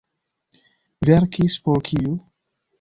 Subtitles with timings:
[1.09, 2.19] Verkis por kiu?